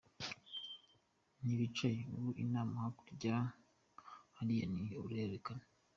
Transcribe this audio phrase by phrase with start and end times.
[1.41, 3.35] Nti bicaye, ubu inama hakurya
[4.37, 5.65] hariya ni uruhererekane.